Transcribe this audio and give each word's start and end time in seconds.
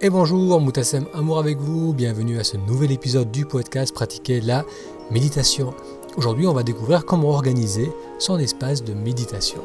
Et 0.00 0.10
bonjour, 0.10 0.60
Moutassem 0.60 1.06
Amour 1.12 1.40
avec 1.40 1.58
vous, 1.58 1.92
bienvenue 1.92 2.38
à 2.38 2.44
ce 2.44 2.56
nouvel 2.56 2.92
épisode 2.92 3.32
du 3.32 3.44
podcast 3.44 3.92
Pratiquer 3.92 4.40
la 4.40 4.64
méditation. 5.10 5.74
Aujourd'hui, 6.16 6.46
on 6.46 6.52
va 6.52 6.62
découvrir 6.62 7.04
comment 7.04 7.30
organiser 7.30 7.90
son 8.20 8.38
espace 8.38 8.84
de 8.84 8.94
méditation. 8.94 9.60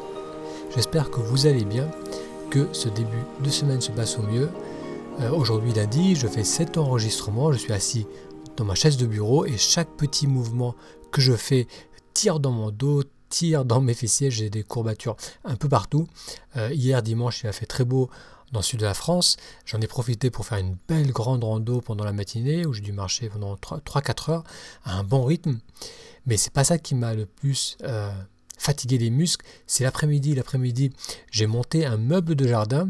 J'espère 0.74 1.12
que 1.12 1.20
vous 1.20 1.46
allez 1.46 1.64
bien, 1.64 1.88
que 2.50 2.66
ce 2.72 2.88
début 2.88 3.22
de 3.44 3.48
semaine 3.48 3.80
se 3.80 3.92
passe 3.92 4.18
au 4.18 4.22
mieux. 4.22 4.50
Euh, 5.20 5.30
aujourd'hui, 5.30 5.72
lundi, 5.72 6.16
je 6.16 6.26
fais 6.26 6.42
7 6.42 6.78
enregistrements, 6.78 7.52
je 7.52 7.58
suis 7.58 7.72
assis 7.72 8.04
dans 8.56 8.64
ma 8.64 8.74
chaise 8.74 8.96
de 8.96 9.06
bureau 9.06 9.44
et 9.44 9.56
chaque 9.56 9.90
petit 9.90 10.26
mouvement 10.26 10.74
que 11.12 11.20
je 11.20 11.34
fais 11.34 11.68
tire 12.12 12.40
dans 12.40 12.50
mon 12.50 12.72
dos, 12.72 13.04
tire 13.28 13.64
dans 13.64 13.80
mes 13.80 13.94
fessiers, 13.94 14.32
j'ai 14.32 14.50
des 14.50 14.64
courbatures 14.64 15.14
un 15.44 15.54
peu 15.54 15.68
partout. 15.68 16.08
Euh, 16.56 16.72
hier 16.72 17.04
dimanche, 17.04 17.42
il 17.44 17.46
a 17.46 17.52
fait 17.52 17.66
très 17.66 17.84
beau 17.84 18.10
dans 18.52 18.60
le 18.60 18.64
sud 18.64 18.80
de 18.80 18.84
la 18.84 18.94
France. 18.94 19.36
J'en 19.66 19.80
ai 19.80 19.86
profité 19.86 20.30
pour 20.30 20.46
faire 20.46 20.58
une 20.58 20.76
belle 20.88 21.12
grande 21.12 21.44
rando 21.44 21.80
pendant 21.80 22.04
la 22.04 22.12
matinée 22.12 22.66
où 22.66 22.72
j'ai 22.72 22.82
dû 22.82 22.92
marcher 22.92 23.28
pendant 23.28 23.54
3-4 23.54 24.30
heures 24.30 24.44
à 24.84 24.98
un 24.98 25.04
bon 25.04 25.24
rythme. 25.24 25.58
Mais 26.26 26.36
c'est 26.36 26.52
pas 26.52 26.64
ça 26.64 26.78
qui 26.78 26.94
m'a 26.94 27.14
le 27.14 27.26
plus 27.26 27.76
euh, 27.82 28.10
fatigué 28.58 28.98
les 28.98 29.10
muscles. 29.10 29.44
C'est 29.66 29.84
l'après-midi. 29.84 30.34
L'après-midi, 30.34 30.92
j'ai 31.30 31.46
monté 31.46 31.84
un 31.84 31.96
meuble 31.96 32.34
de 32.34 32.46
jardin. 32.46 32.88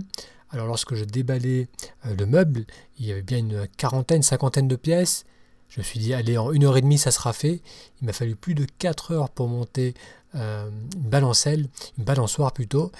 Alors 0.51 0.67
lorsque 0.67 0.95
je 0.95 1.05
déballais 1.05 1.69
euh, 2.07 2.15
le 2.15 2.27
meuble, 2.27 2.65
il 2.99 3.07
y 3.07 3.13
avait 3.13 3.23
bien 3.23 3.39
une 3.39 3.67
quarantaine, 3.77 4.23
cinquantaine 4.23 4.69
de 4.69 4.77
pièces. 4.77 5.25
Je 5.69 5.81
me 5.81 5.85
suis 5.85 5.99
dit, 5.99 6.15
allez, 6.15 6.39
en 6.39 6.53
une 6.53 6.65
heure 6.65 6.77
et 6.77 6.83
demie, 6.83 6.99
ça 6.99 7.11
sera 7.11 7.33
fait. 7.33 7.61
Il 8.01 8.07
m'a 8.07 8.13
fallu 8.13 8.37
plus 8.37 8.55
de 8.55 8.65
4 8.79 9.11
heures 9.11 9.31
pour 9.31 9.49
monter 9.49 9.95
euh, 10.35 10.69
une 10.95 11.09
balancelle, 11.11 11.69
une 11.99 12.05
balançoire 12.05 12.53
plutôt. 12.53 12.91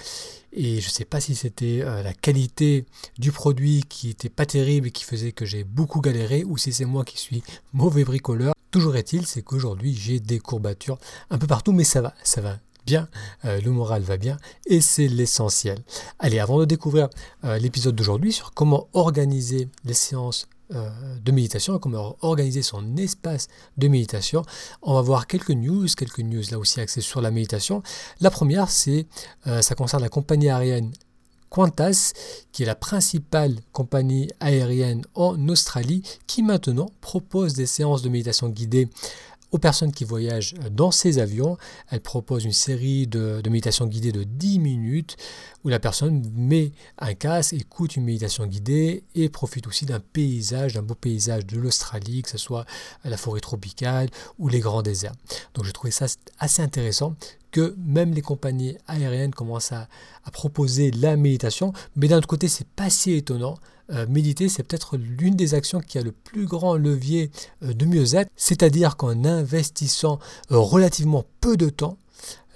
Et 0.53 0.81
je 0.81 0.87
ne 0.87 0.93
sais 0.93 1.05
pas 1.05 1.21
si 1.21 1.35
c'était 1.35 1.81
euh, 1.83 2.03
la 2.03 2.15
qualité 2.15 2.87
du 3.19 3.33
produit 3.33 3.85
qui 3.89 4.11
était 4.11 4.29
pas 4.29 4.47
terrible 4.47 4.89
et 4.89 4.91
qui 4.91 5.05
faisait 5.05 5.33
que 5.33 5.45
j'ai 5.45 5.65
beaucoup 5.65 6.01
galéré 6.01 6.45
ou 6.45 6.57
si 6.57 6.73
c'est 6.73 6.85
moi 6.85 7.05
qui 7.05 7.19
suis 7.19 7.43
mauvais 7.73 8.05
bricoleur. 8.05 8.55
Toujours 8.71 8.97
est-il, 8.97 9.27
c'est 9.27 9.43
qu'aujourd'hui 9.43 9.95
j'ai 9.95 10.21
des 10.21 10.39
courbatures 10.39 10.99
un 11.31 11.39
peu 11.39 11.47
partout, 11.47 11.73
mais 11.73 11.85
ça 11.85 12.01
va, 12.01 12.15
ça 12.23 12.41
va 12.41 12.59
bien, 12.87 13.09
euh, 13.45 13.61
le 13.61 13.71
moral 13.71 14.03
va 14.03 14.17
bien 14.17 14.37
et 14.67 14.81
c'est 14.81 15.09
l'essentiel. 15.09 15.79
Allez, 16.19 16.39
avant 16.39 16.59
de 16.59 16.65
découvrir 16.65 17.09
l'épisode 17.43 17.95
d'aujourd'hui 17.95 18.33
sur 18.33 18.53
comment 18.53 18.89
organiser 18.93 19.69
les 19.85 19.95
séances 19.95 20.49
de 20.71 21.33
méditation, 21.33 21.79
comment 21.79 22.17
organiser 22.23 22.63
son 22.63 22.97
espace 22.97 23.49
de 23.77 23.89
méditation. 23.89 24.43
On 24.83 24.95
va 24.95 25.03
voir 25.03 25.27
quelques 25.27 25.51
news, 25.51 25.87
quelques 25.97 26.21
news 26.21 26.43
là 26.51 26.59
aussi 26.59 26.81
axées 26.81 27.01
sur 27.01 27.21
la 27.21 27.31
méditation. 27.31 27.83
La 28.21 28.31
première, 28.31 28.71
c'est 28.71 29.07
euh, 29.47 29.63
ça 29.63 29.75
concerne 29.75 30.03
la 30.03 30.09
compagnie 30.09 30.49
aérienne 30.49 30.93
Qantas, 31.51 32.13
qui 32.51 32.65
est 32.65 32.67
la 32.67 32.75
principale 32.75 33.55
compagnie 33.73 34.29
aérienne 34.41 35.05
en 35.15 35.49
Australie, 35.49 36.03
qui 36.27 36.43
maintenant 36.43 36.91
propose 37.01 37.55
des 37.55 37.67
séances 37.67 38.03
de 38.03 38.09
méditation 38.09 38.49
guidée 38.49 38.89
aux 39.55 39.59
personnes 39.59 39.93
qui 39.93 40.05
voyagent 40.05 40.55
dans 40.73 40.91
ces 40.91 41.21
avions. 41.21 41.57
Elle 41.89 42.01
propose 42.01 42.45
une 42.45 42.53
série 42.53 43.07
de, 43.07 43.41
méditations 43.49 43.87
guidées 43.87 44.11
de 44.11 44.25
10 44.25 44.59
minutes 44.59 45.17
où 45.63 45.69
la 45.69 45.79
personne 45.79 46.29
met 46.35 46.73
un 46.99 47.15
casque, 47.15 47.53
écoute 47.53 47.95
une 47.95 48.03
méditation 48.03 48.47
guidée 48.49 49.05
et 49.15 49.29
profite 49.29 49.69
aussi 49.69 49.87
d'un 49.87 50.01
paysage, 50.01 50.75
d'un 50.75 50.83
beau 50.83 50.97
paysage 50.97 51.47
de 51.47 51.57
l'Australie, 51.57 52.23
que 52.23 52.31
ce 52.31 52.39
soit 52.39 52.67
la 53.05 53.17
forêt 53.17 53.39
tropicale 53.39 54.09
ou 54.41 54.49
les 54.49 54.59
grands 54.59 54.83
déserts. 54.83 55.15
Donc 55.55 55.65
je 55.65 55.71
trouvais 55.71 55.93
ça 55.93 56.07
assez 56.41 56.61
intéressant 56.61 57.15
que 57.53 57.77
même 57.79 58.13
les 58.13 58.23
compagnies 58.23 58.77
aériennes 58.89 59.33
commencent 59.33 59.71
à, 59.71 59.87
à 60.25 60.33
proposer 60.33 60.91
la 60.91 61.17
méditation, 61.17 61.73
mais 61.95 62.09
d'un 62.09 62.19
autre 62.19 62.27
côté 62.27 62.49
c'est 62.49 62.67
pas 62.67 62.91
si 62.91 63.13
étonnant 63.13 63.55
euh, 63.91 64.07
méditer, 64.09 64.49
c'est 64.49 64.63
peut-être 64.63 64.97
l'une 64.97 65.37
des 65.37 65.55
actions 65.55 65.81
qui 65.81 65.99
a 65.99 66.03
le 66.03 66.13
plus 66.13 66.47
grand 66.47 66.75
levier 66.77 67.31
euh, 67.63 67.75
de 67.75 67.85
mieux-être, 67.85 68.31
c'est-à-dire 68.37 68.97
qu'en 68.97 69.25
investissant 69.25 70.19
euh, 70.53 70.59
relativement 70.59 71.25
peu 71.41 71.57
de 71.57 71.69
temps, 71.69 71.99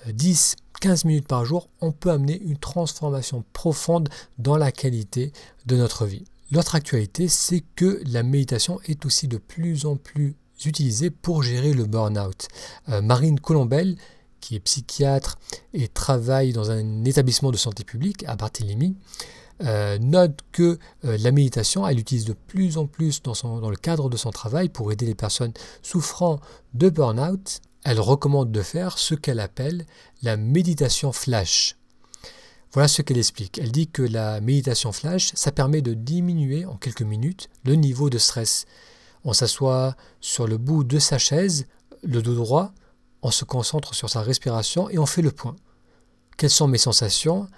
10, 0.06 0.56
15 0.80 1.04
minutes 1.04 1.28
par 1.28 1.44
jour, 1.44 1.68
on 1.80 1.92
peut 1.92 2.10
amener 2.10 2.40
une 2.40 2.56
transformation 2.56 3.44
profonde 3.52 4.08
dans 4.38 4.56
la 4.56 4.72
qualité 4.72 5.32
de 5.66 5.76
notre 5.76 6.06
vie. 6.06 6.24
L'autre 6.50 6.76
actualité, 6.76 7.28
c'est 7.28 7.62
que 7.76 8.00
la 8.06 8.22
méditation 8.22 8.80
est 8.86 9.04
aussi 9.04 9.28
de 9.28 9.36
plus 9.36 9.84
en 9.84 9.96
plus 9.96 10.34
utilisée 10.64 11.10
pour 11.10 11.42
gérer 11.42 11.74
le 11.74 11.84
burn-out. 11.84 12.48
Marine 13.02 13.38
Colombel, 13.38 13.96
qui 14.40 14.56
est 14.56 14.60
psychiatre 14.60 15.38
et 15.74 15.88
travaille 15.88 16.52
dans 16.52 16.70
un 16.70 17.04
établissement 17.04 17.50
de 17.50 17.58
santé 17.58 17.84
publique 17.84 18.24
à 18.26 18.34
Barthélemy, 18.34 18.96
euh, 19.62 19.98
note 19.98 20.40
que 20.52 20.78
euh, 21.04 21.16
la 21.18 21.32
méditation, 21.32 21.86
elle 21.86 21.96
l'utilise 21.96 22.24
de 22.24 22.32
plus 22.32 22.78
en 22.78 22.86
plus 22.86 23.22
dans, 23.22 23.34
dans 23.60 23.70
le 23.70 23.76
cadre 23.76 24.08
de 24.08 24.16
son 24.16 24.30
travail 24.30 24.68
pour 24.68 24.92
aider 24.92 25.06
les 25.06 25.14
personnes 25.14 25.52
souffrant 25.82 26.40
de 26.74 26.88
burn-out. 26.88 27.60
Elle 27.84 28.00
recommande 28.00 28.52
de 28.52 28.62
faire 28.62 28.98
ce 28.98 29.14
qu'elle 29.14 29.40
appelle 29.40 29.86
la 30.22 30.36
méditation 30.36 31.12
flash. 31.12 31.76
Voilà 32.72 32.88
ce 32.88 33.02
qu'elle 33.02 33.18
explique. 33.18 33.58
Elle 33.58 33.72
dit 33.72 33.88
que 33.88 34.02
la 34.02 34.40
méditation 34.40 34.92
flash, 34.92 35.32
ça 35.34 35.52
permet 35.52 35.80
de 35.80 35.94
diminuer 35.94 36.66
en 36.66 36.76
quelques 36.76 37.02
minutes 37.02 37.48
le 37.64 37.74
niveau 37.74 38.10
de 38.10 38.18
stress. 38.18 38.66
On 39.24 39.32
s'assoit 39.32 39.96
sur 40.20 40.46
le 40.46 40.58
bout 40.58 40.84
de 40.84 40.98
sa 40.98 41.18
chaise, 41.18 41.66
le 42.02 42.22
dos 42.22 42.34
droit, 42.34 42.72
on 43.22 43.30
se 43.30 43.44
concentre 43.44 43.94
sur 43.94 44.10
sa 44.10 44.22
respiration 44.22 44.88
et 44.90 44.98
on 44.98 45.06
fait 45.06 45.22
le 45.22 45.32
point. 45.32 45.56
Quelles 46.36 46.50
sont 46.50 46.68
mes 46.68 46.78
sensations? 46.78 47.48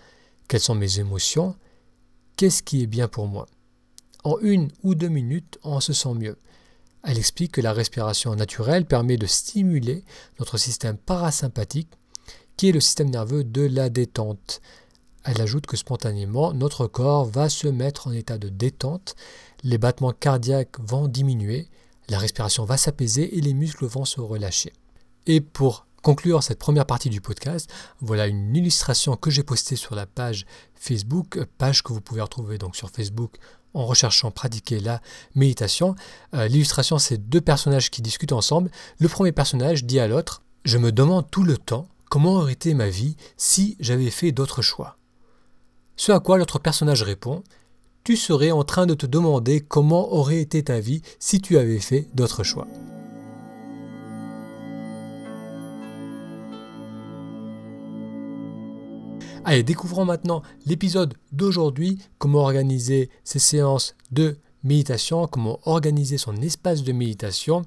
Quelles 0.48 0.60
sont 0.60 0.74
mes 0.74 1.00
émotions? 1.00 1.54
Qu'est-ce 2.40 2.62
qui 2.62 2.82
est 2.82 2.86
bien 2.86 3.06
pour 3.06 3.26
moi? 3.26 3.44
En 4.24 4.38
une 4.40 4.70
ou 4.82 4.94
deux 4.94 5.10
minutes, 5.10 5.58
on 5.62 5.78
se 5.78 5.92
sent 5.92 6.14
mieux. 6.14 6.38
Elle 7.04 7.18
explique 7.18 7.52
que 7.52 7.60
la 7.60 7.74
respiration 7.74 8.34
naturelle 8.34 8.86
permet 8.86 9.18
de 9.18 9.26
stimuler 9.26 10.04
notre 10.38 10.56
système 10.56 10.96
parasympathique, 10.96 11.90
qui 12.56 12.70
est 12.70 12.72
le 12.72 12.80
système 12.80 13.10
nerveux 13.10 13.44
de 13.44 13.60
la 13.66 13.90
détente. 13.90 14.62
Elle 15.22 15.42
ajoute 15.42 15.66
que 15.66 15.76
spontanément, 15.76 16.54
notre 16.54 16.86
corps 16.86 17.26
va 17.26 17.50
se 17.50 17.68
mettre 17.68 18.06
en 18.06 18.12
état 18.12 18.38
de 18.38 18.48
détente, 18.48 19.16
les 19.62 19.76
battements 19.76 20.14
cardiaques 20.14 20.80
vont 20.80 21.08
diminuer, 21.08 21.68
la 22.08 22.18
respiration 22.18 22.64
va 22.64 22.78
s'apaiser 22.78 23.36
et 23.36 23.42
les 23.42 23.52
muscles 23.52 23.84
vont 23.84 24.06
se 24.06 24.18
relâcher. 24.18 24.72
Et 25.26 25.42
pour 25.42 25.84
conclure 26.02 26.42
cette 26.42 26.58
première 26.58 26.86
partie 26.86 27.10
du 27.10 27.20
podcast, 27.20 27.70
voilà 28.00 28.26
une 28.26 28.54
illustration 28.56 29.16
que 29.16 29.30
j'ai 29.30 29.42
postée 29.42 29.76
sur 29.76 29.94
la 29.94 30.06
page 30.06 30.46
Facebook, 30.74 31.38
page 31.58 31.82
que 31.82 31.92
vous 31.92 32.00
pouvez 32.00 32.20
retrouver 32.20 32.58
donc 32.58 32.76
sur 32.76 32.90
Facebook 32.90 33.36
en 33.74 33.86
recherchant 33.86 34.30
pratiquer 34.30 34.80
la 34.80 35.00
méditation. 35.34 35.94
Euh, 36.34 36.48
l'illustration, 36.48 36.98
c'est 36.98 37.18
deux 37.18 37.40
personnages 37.40 37.90
qui 37.90 38.02
discutent 38.02 38.32
ensemble. 38.32 38.70
Le 38.98 39.08
premier 39.08 39.32
personnage 39.32 39.84
dit 39.84 40.00
à 40.00 40.08
l'autre 40.08 40.42
Je 40.64 40.78
me 40.78 40.92
demande 40.92 41.30
tout 41.30 41.44
le 41.44 41.56
temps 41.56 41.88
comment 42.08 42.34
aurait 42.34 42.52
été 42.52 42.74
ma 42.74 42.88
vie 42.88 43.16
si 43.36 43.76
j'avais 43.80 44.10
fait 44.10 44.32
d'autres 44.32 44.62
choix? 44.62 44.96
Ce 45.96 46.12
à 46.12 46.20
quoi 46.20 46.38
l'autre 46.38 46.58
personnage 46.58 47.02
répond 47.02 47.42
Tu 48.04 48.16
serais 48.16 48.50
en 48.50 48.64
train 48.64 48.86
de 48.86 48.94
te 48.94 49.06
demander 49.06 49.60
comment 49.60 50.12
aurait 50.12 50.40
été 50.40 50.62
ta 50.64 50.80
vie 50.80 51.02
si 51.18 51.40
tu 51.40 51.58
avais 51.58 51.78
fait 51.78 52.08
d'autres 52.14 52.42
choix. 52.42 52.66
Allez, 59.50 59.64
découvrons 59.64 60.04
maintenant 60.04 60.42
l'épisode 60.64 61.14
d'aujourd'hui, 61.32 61.98
comment 62.18 62.38
organiser 62.38 63.10
ces 63.24 63.40
séances 63.40 63.96
de 64.12 64.38
méditation, 64.62 65.26
comment 65.26 65.58
organiser 65.64 66.18
son 66.18 66.36
espace 66.36 66.84
de 66.84 66.92
méditation. 66.92 67.62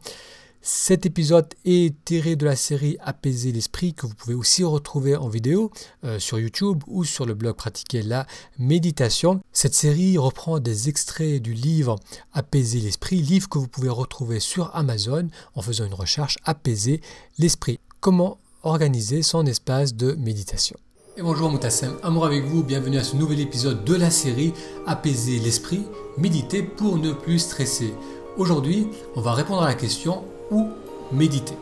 Cet 0.62 1.06
épisode 1.06 1.54
est 1.66 1.94
tiré 2.06 2.38
de 2.38 2.46
la 2.46 2.56
série 2.56 2.96
Apaiser 3.02 3.52
l'esprit 3.52 3.94
que 3.94 4.06
vous 4.06 4.14
pouvez 4.16 4.34
aussi 4.34 4.64
retrouver 4.64 5.18
en 5.18 5.28
vidéo 5.28 5.72
euh, 6.06 6.20
sur 6.20 6.40
YouTube 6.40 6.82
ou 6.88 7.04
sur 7.04 7.26
le 7.26 7.34
blog 7.34 7.58
Pratiquer 7.58 8.02
la 8.02 8.28
méditation. 8.58 9.42
Cette 9.52 9.76
série 9.76 10.18
reprend 10.18 10.62
des 10.62 10.88
extraits 10.88 11.42
du 11.42 11.54
livre 11.54 11.98
Apaiser 12.32 12.80
l'esprit, 12.80 13.18
livre 13.18 13.50
que 13.50 13.58
vous 13.58 13.68
pouvez 13.68 13.90
retrouver 13.90 14.40
sur 14.40 14.74
Amazon 14.74 15.28
en 15.54 15.62
faisant 15.62 15.84
une 15.84 15.94
recherche 15.94 16.38
Apaiser 16.46 17.02
l'esprit. 17.40 17.82
Comment 18.00 18.38
organiser 18.62 19.22
son 19.22 19.46
espace 19.46 19.96
de 19.96 20.14
méditation? 20.14 20.78
Et 21.16 21.22
bonjour 21.22 21.52
Moutassem, 21.52 21.96
amour 22.02 22.26
avec 22.26 22.44
vous, 22.44 22.64
bienvenue 22.64 22.98
à 22.98 23.04
ce 23.04 23.16
nouvel 23.16 23.40
épisode 23.40 23.86
de 23.86 23.94
la 23.94 24.10
série 24.10 24.52
Apaiser 24.88 25.38
l'esprit, 25.38 25.84
méditer 26.18 26.64
pour 26.64 26.98
ne 26.98 27.14
plus 27.14 27.38
stresser. 27.38 27.94
Aujourd'hui, 28.36 28.88
on 29.16 29.22
va 29.22 29.34
répondre 29.34 29.62
à 29.62 29.68
la 29.68 29.76
question 29.76 30.26
où 30.50 30.70
méditer? 31.12 31.54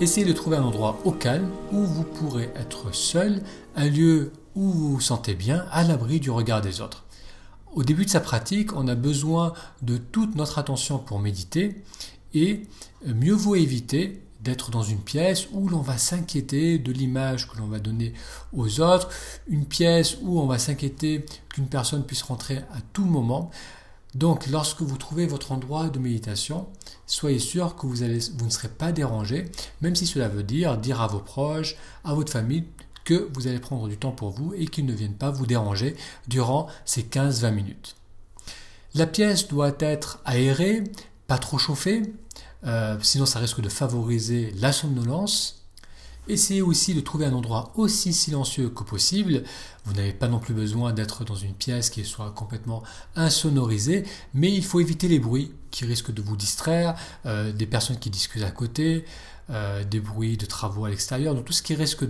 Essayez 0.00 0.26
de 0.26 0.32
trouver 0.32 0.56
un 0.56 0.64
endroit 0.64 0.98
au 1.04 1.12
calme 1.12 1.50
où 1.70 1.84
vous 1.84 2.02
pourrez 2.02 2.50
être 2.56 2.92
seul, 2.92 3.42
un 3.76 3.88
lieu 3.88 4.32
où 4.56 4.68
vous 4.68 4.92
vous 4.94 5.00
sentez 5.00 5.34
bien, 5.34 5.66
à 5.70 5.84
l'abri 5.84 6.18
du 6.18 6.32
regard 6.32 6.60
des 6.60 6.80
autres. 6.80 7.04
Au 7.76 7.84
début 7.84 8.06
de 8.06 8.10
sa 8.10 8.18
pratique, 8.18 8.74
on 8.74 8.88
a 8.88 8.96
besoin 8.96 9.52
de 9.82 9.98
toute 9.98 10.34
notre 10.34 10.58
attention 10.58 10.98
pour 10.98 11.20
méditer 11.20 11.80
et 12.34 12.62
mieux 13.06 13.34
vaut 13.34 13.54
éviter 13.54 14.20
d'être 14.44 14.70
dans 14.70 14.82
une 14.82 15.00
pièce 15.00 15.48
où 15.52 15.68
l'on 15.68 15.80
va 15.80 15.98
s'inquiéter 15.98 16.78
de 16.78 16.92
l'image 16.92 17.48
que 17.48 17.56
l'on 17.56 17.66
va 17.66 17.80
donner 17.80 18.12
aux 18.52 18.80
autres, 18.80 19.08
une 19.48 19.64
pièce 19.64 20.18
où 20.22 20.38
on 20.38 20.46
va 20.46 20.58
s'inquiéter 20.58 21.24
qu'une 21.48 21.66
personne 21.66 22.04
puisse 22.04 22.22
rentrer 22.22 22.58
à 22.58 22.80
tout 22.92 23.04
moment. 23.04 23.50
Donc 24.14 24.46
lorsque 24.46 24.82
vous 24.82 24.96
trouvez 24.96 25.26
votre 25.26 25.50
endroit 25.50 25.88
de 25.88 25.98
méditation, 25.98 26.68
soyez 27.06 27.40
sûr 27.40 27.74
que 27.74 27.86
vous, 27.86 27.96
vous 27.96 28.44
ne 28.44 28.50
serez 28.50 28.68
pas 28.68 28.92
dérangé, 28.92 29.50
même 29.80 29.96
si 29.96 30.06
cela 30.06 30.28
veut 30.28 30.44
dire 30.44 30.78
dire 30.78 31.00
à 31.00 31.08
vos 31.08 31.18
proches, 31.18 31.76
à 32.04 32.14
votre 32.14 32.30
famille, 32.30 32.64
que 33.04 33.28
vous 33.34 33.46
allez 33.48 33.58
prendre 33.58 33.88
du 33.88 33.96
temps 33.96 34.12
pour 34.12 34.30
vous 34.30 34.54
et 34.54 34.66
qu'ils 34.66 34.86
ne 34.86 34.94
viennent 34.94 35.14
pas 35.14 35.30
vous 35.30 35.46
déranger 35.46 35.96
durant 36.28 36.68
ces 36.84 37.02
15-20 37.02 37.52
minutes. 37.52 37.96
La 38.94 39.06
pièce 39.06 39.48
doit 39.48 39.74
être 39.80 40.20
aérée, 40.24 40.84
pas 41.26 41.38
trop 41.38 41.58
chauffée, 41.58 42.02
euh, 42.66 42.96
sinon 43.02 43.26
ça 43.26 43.38
risque 43.38 43.60
de 43.60 43.68
favoriser 43.68 44.52
la 44.58 44.72
somnolence. 44.72 45.60
Essayez 46.26 46.62
aussi 46.62 46.94
de 46.94 47.00
trouver 47.00 47.26
un 47.26 47.34
endroit 47.34 47.72
aussi 47.76 48.14
silencieux 48.14 48.70
que 48.70 48.82
possible. 48.82 49.42
Vous 49.84 49.92
n'avez 49.92 50.14
pas 50.14 50.26
non 50.26 50.38
plus 50.38 50.54
besoin 50.54 50.94
d'être 50.94 51.22
dans 51.22 51.34
une 51.34 51.52
pièce 51.52 51.90
qui 51.90 52.02
soit 52.04 52.30
complètement 52.30 52.82
insonorisée, 53.14 54.04
mais 54.32 54.50
il 54.50 54.64
faut 54.64 54.80
éviter 54.80 55.06
les 55.06 55.18
bruits 55.18 55.52
qui 55.70 55.84
risquent 55.84 56.14
de 56.14 56.22
vous 56.22 56.36
distraire, 56.36 56.94
euh, 57.26 57.52
des 57.52 57.66
personnes 57.66 57.98
qui 57.98 58.08
discutent 58.08 58.42
à 58.42 58.50
côté, 58.50 59.04
euh, 59.50 59.84
des 59.84 60.00
bruits 60.00 60.38
de 60.38 60.46
travaux 60.46 60.86
à 60.86 60.88
l'extérieur. 60.88 61.34
Donc 61.34 61.44
tout 61.44 61.52
ce 61.52 61.62
qui 61.62 61.74
risque 61.74 62.06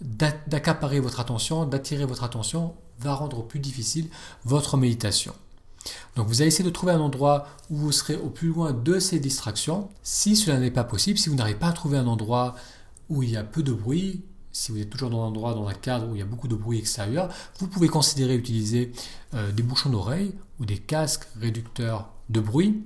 d'accaparer 0.00 1.00
votre 1.00 1.20
attention, 1.20 1.66
d'attirer 1.66 2.06
votre 2.06 2.24
attention, 2.24 2.74
va 2.98 3.14
rendre 3.14 3.42
plus 3.42 3.60
difficile 3.60 4.08
votre 4.46 4.78
méditation. 4.78 5.34
Donc 6.16 6.28
vous 6.28 6.40
allez 6.40 6.48
essayer 6.48 6.64
de 6.64 6.70
trouver 6.70 6.92
un 6.92 7.00
endroit 7.00 7.46
où 7.70 7.76
vous 7.76 7.92
serez 7.92 8.16
au 8.16 8.28
plus 8.28 8.48
loin 8.48 8.72
de 8.72 8.98
ces 8.98 9.18
distractions. 9.18 9.88
Si 10.02 10.36
cela 10.36 10.58
n'est 10.58 10.70
pas 10.70 10.84
possible, 10.84 11.18
si 11.18 11.28
vous 11.28 11.36
n'arrivez 11.36 11.58
pas 11.58 11.68
à 11.68 11.72
trouver 11.72 11.98
un 11.98 12.06
endroit 12.06 12.54
où 13.08 13.22
il 13.22 13.30
y 13.30 13.36
a 13.36 13.44
peu 13.44 13.62
de 13.62 13.72
bruit, 13.72 14.24
si 14.52 14.72
vous 14.72 14.78
êtes 14.78 14.90
toujours 14.90 15.10
dans 15.10 15.22
un 15.22 15.26
endroit, 15.26 15.54
dans 15.54 15.68
un 15.68 15.74
cadre 15.74 16.08
où 16.08 16.14
il 16.14 16.18
y 16.18 16.22
a 16.22 16.26
beaucoup 16.26 16.48
de 16.48 16.54
bruit 16.54 16.78
extérieur, 16.78 17.28
vous 17.58 17.68
pouvez 17.68 17.88
considérer 17.88 18.34
utiliser 18.34 18.92
euh, 19.34 19.52
des 19.52 19.62
bouchons 19.62 19.90
d'oreille 19.90 20.34
ou 20.58 20.66
des 20.66 20.78
casques 20.78 21.28
réducteurs 21.40 22.10
de 22.28 22.40
bruit, 22.40 22.82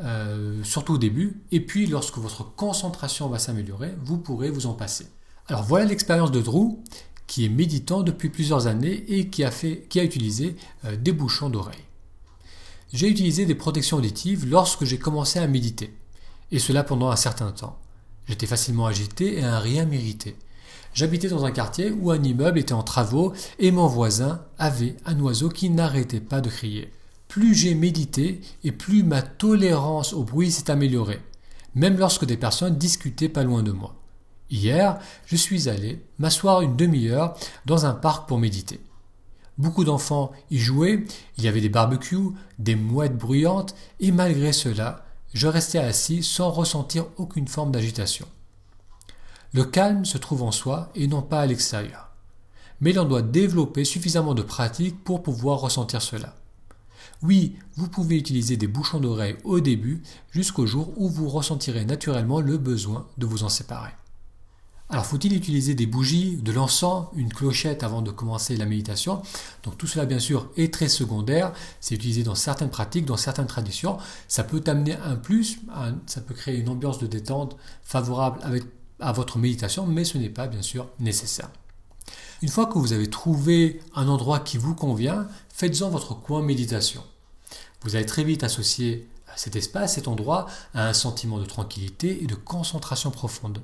euh, 0.00 0.62
surtout 0.64 0.94
au 0.94 0.98
début. 0.98 1.42
Et 1.52 1.60
puis 1.60 1.86
lorsque 1.86 2.18
votre 2.18 2.54
concentration 2.54 3.28
va 3.28 3.38
s'améliorer, 3.38 3.94
vous 4.02 4.18
pourrez 4.18 4.50
vous 4.50 4.66
en 4.66 4.72
passer. 4.72 5.06
Alors 5.48 5.62
voilà 5.62 5.84
l'expérience 5.84 6.32
de 6.32 6.40
Drew 6.40 6.78
qui 7.26 7.44
est 7.44 7.48
méditant 7.48 8.02
depuis 8.02 8.28
plusieurs 8.28 8.66
années 8.66 9.04
et 9.08 9.28
qui 9.28 9.44
a, 9.44 9.50
utilisé 10.04 10.56
euh, 10.84 10.96
des 10.96 11.12
bouchons 11.12 11.50
d'oreille. 11.50 11.85
J'ai 12.92 13.08
utilisé 13.08 13.46
des 13.46 13.54
protections 13.54 13.96
auditives 13.96 14.48
lorsque 14.48 14.84
j'ai 14.84 14.98
commencé 14.98 15.38
à 15.38 15.46
méditer, 15.48 15.92
et 16.52 16.58
cela 16.58 16.84
pendant 16.84 17.10
un 17.10 17.16
certain 17.16 17.50
temps. 17.50 17.78
J'étais 18.28 18.46
facilement 18.46 18.86
agité 18.86 19.38
et 19.38 19.44
un 19.44 19.58
rien 19.58 19.84
m'irritait. 19.84 20.36
J'habitais 20.94 21.28
dans 21.28 21.44
un 21.44 21.50
quartier 21.50 21.90
où 21.90 22.10
un 22.10 22.22
immeuble 22.22 22.58
était 22.58 22.72
en 22.72 22.82
travaux 22.82 23.32
et 23.58 23.70
mon 23.70 23.86
voisin 23.86 24.44
avait 24.58 24.96
un 25.04 25.18
oiseau 25.20 25.48
qui 25.48 25.68
n'arrêtait 25.68 26.20
pas 26.20 26.40
de 26.40 26.48
crier. 26.48 26.90
Plus 27.28 27.54
j'ai 27.54 27.74
médité 27.74 28.40
et 28.64 28.72
plus 28.72 29.02
ma 29.02 29.20
tolérance 29.20 30.12
au 30.12 30.22
bruit 30.22 30.50
s'est 30.50 30.70
améliorée, 30.70 31.20
même 31.74 31.98
lorsque 31.98 32.24
des 32.24 32.36
personnes 32.36 32.78
discutaient 32.78 33.28
pas 33.28 33.42
loin 33.44 33.62
de 33.62 33.72
moi. 33.72 33.94
Hier, 34.48 34.98
je 35.26 35.36
suis 35.36 35.68
allé 35.68 36.04
m'asseoir 36.18 36.60
une 36.60 36.76
demi-heure 36.76 37.36
dans 37.66 37.84
un 37.84 37.94
parc 37.94 38.28
pour 38.28 38.38
méditer. 38.38 38.80
Beaucoup 39.58 39.84
d'enfants 39.84 40.32
y 40.50 40.58
jouaient, 40.58 41.04
il 41.38 41.44
y 41.44 41.48
avait 41.48 41.62
des 41.62 41.68
barbecues, 41.68 42.32
des 42.58 42.76
mouettes 42.76 43.16
bruyantes, 43.16 43.74
et 44.00 44.12
malgré 44.12 44.52
cela, 44.52 45.04
je 45.32 45.48
restais 45.48 45.78
assis 45.78 46.22
sans 46.22 46.50
ressentir 46.50 47.06
aucune 47.16 47.48
forme 47.48 47.70
d'agitation. 47.70 48.26
Le 49.52 49.64
calme 49.64 50.04
se 50.04 50.18
trouve 50.18 50.42
en 50.42 50.52
soi 50.52 50.90
et 50.94 51.06
non 51.06 51.22
pas 51.22 51.40
à 51.40 51.46
l'extérieur. 51.46 52.10
Mais 52.80 52.92
l'on 52.92 53.06
doit 53.06 53.22
développer 53.22 53.84
suffisamment 53.84 54.34
de 54.34 54.42
pratique 54.42 55.02
pour 55.02 55.22
pouvoir 55.22 55.60
ressentir 55.60 56.02
cela. 56.02 56.34
Oui, 57.22 57.56
vous 57.76 57.88
pouvez 57.88 58.16
utiliser 58.16 58.58
des 58.58 58.66
bouchons 58.66 59.00
d'oreille 59.00 59.36
au 59.44 59.60
début 59.60 60.02
jusqu'au 60.30 60.66
jour 60.66 60.92
où 60.96 61.08
vous 61.08 61.28
ressentirez 61.28 61.86
naturellement 61.86 62.40
le 62.40 62.58
besoin 62.58 63.06
de 63.16 63.24
vous 63.24 63.44
en 63.44 63.48
séparer. 63.48 63.92
Alors 64.88 65.04
faut-il 65.04 65.34
utiliser 65.34 65.74
des 65.74 65.86
bougies, 65.86 66.36
de 66.36 66.52
l'encens, 66.52 67.08
une 67.16 67.32
clochette 67.32 67.82
avant 67.82 68.02
de 68.02 68.12
commencer 68.12 68.56
la 68.56 68.66
méditation? 68.66 69.20
Donc 69.64 69.76
tout 69.76 69.88
cela 69.88 70.06
bien 70.06 70.20
sûr 70.20 70.48
est 70.56 70.72
très 70.72 70.88
secondaire, 70.88 71.52
c'est 71.80 71.96
utilisé 71.96 72.22
dans 72.22 72.36
certaines 72.36 72.70
pratiques, 72.70 73.04
dans 73.04 73.16
certaines 73.16 73.48
traditions. 73.48 73.98
Ça 74.28 74.44
peut 74.44 74.62
amener 74.66 74.94
un 74.94 75.16
plus, 75.16 75.58
ça 76.06 76.20
peut 76.20 76.34
créer 76.34 76.58
une 76.58 76.68
ambiance 76.68 77.00
de 77.00 77.08
détente 77.08 77.56
favorable 77.82 78.40
à 79.00 79.12
votre 79.12 79.38
méditation, 79.38 79.86
mais 79.86 80.04
ce 80.04 80.18
n'est 80.18 80.30
pas 80.30 80.46
bien 80.46 80.62
sûr 80.62 80.88
nécessaire. 81.00 81.50
Une 82.40 82.48
fois 82.48 82.66
que 82.66 82.78
vous 82.78 82.92
avez 82.92 83.10
trouvé 83.10 83.80
un 83.96 84.06
endroit 84.06 84.38
qui 84.38 84.56
vous 84.56 84.76
convient, 84.76 85.26
faites-en 85.52 85.90
votre 85.90 86.14
coin 86.14 86.42
méditation. 86.42 87.02
Vous 87.82 87.96
allez 87.96 88.06
très 88.06 88.22
vite 88.22 88.44
associer 88.44 89.08
cet 89.34 89.56
espace, 89.56 89.94
cet 89.94 90.06
endroit, 90.06 90.46
à 90.74 90.86
un 90.86 90.92
sentiment 90.92 91.40
de 91.40 91.44
tranquillité 91.44 92.22
et 92.22 92.26
de 92.26 92.36
concentration 92.36 93.10
profonde. 93.10 93.60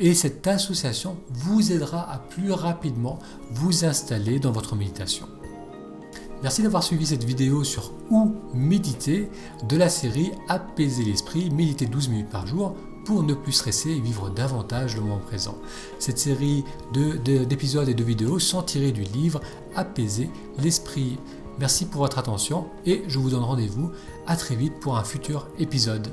Et 0.00 0.14
cette 0.14 0.46
association 0.46 1.16
vous 1.30 1.72
aidera 1.72 2.10
à 2.10 2.18
plus 2.18 2.52
rapidement 2.52 3.18
vous 3.52 3.84
installer 3.84 4.38
dans 4.40 4.52
votre 4.52 4.74
méditation. 4.74 5.26
Merci 6.42 6.62
d'avoir 6.62 6.82
suivi 6.82 7.06
cette 7.06 7.24
vidéo 7.24 7.64
sur 7.64 7.92
où 8.10 8.34
méditer 8.52 9.30
de 9.66 9.76
la 9.76 9.88
série 9.88 10.32
Apaiser 10.48 11.04
l'esprit, 11.04 11.48
méditer 11.50 11.86
12 11.86 12.08
minutes 12.10 12.28
par 12.28 12.46
jour 12.46 12.76
pour 13.06 13.22
ne 13.22 13.34
plus 13.34 13.52
stresser 13.52 13.90
et 13.90 14.00
vivre 14.00 14.30
davantage 14.30 14.96
le 14.96 15.02
moment 15.02 15.18
présent. 15.18 15.56
Cette 15.98 16.18
série 16.18 16.64
d'épisodes 16.92 17.88
et 17.88 17.94
de 17.94 18.04
vidéos 18.04 18.38
sont 18.38 18.62
tirées 18.62 18.92
du 18.92 19.04
livre 19.04 19.40
Apaiser 19.74 20.28
l'esprit. 20.58 21.18
Merci 21.58 21.86
pour 21.86 22.00
votre 22.00 22.18
attention 22.18 22.66
et 22.84 23.04
je 23.06 23.18
vous 23.18 23.30
donne 23.30 23.44
rendez-vous 23.44 23.90
à 24.26 24.36
très 24.36 24.56
vite 24.56 24.80
pour 24.80 24.98
un 24.98 25.04
futur 25.04 25.46
épisode. 25.58 26.08